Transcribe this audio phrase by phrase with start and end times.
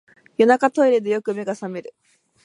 [0.37, 1.93] 夜中、トイレでよく目が覚める